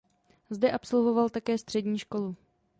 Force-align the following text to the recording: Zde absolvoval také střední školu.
Zde 0.49 0.71
absolvoval 0.71 1.29
také 1.29 1.57
střední 1.57 1.99
školu. 1.99 2.35